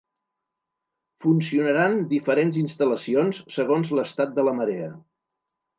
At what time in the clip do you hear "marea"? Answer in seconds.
4.63-4.95